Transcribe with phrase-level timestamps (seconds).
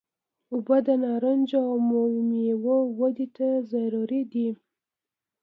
[0.53, 1.77] اوبه د نارنجو او
[2.29, 4.49] میوو ودې ته ضروري دي.